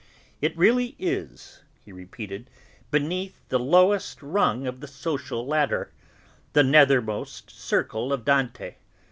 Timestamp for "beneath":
2.89-3.47